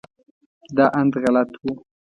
دا 0.75 0.85
اند 0.99 1.13
غلط 1.23 1.49
و. 1.63 1.65